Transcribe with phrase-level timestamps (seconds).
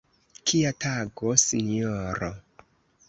[0.51, 2.31] Kia tago, sinjoro!